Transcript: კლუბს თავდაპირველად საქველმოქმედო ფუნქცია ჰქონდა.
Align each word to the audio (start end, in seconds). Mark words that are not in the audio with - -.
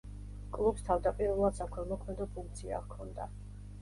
კლუბს 0.55 0.87
თავდაპირველად 0.87 1.59
საქველმოქმედო 1.59 2.27
ფუნქცია 2.39 2.85
ჰქონდა. 2.87 3.33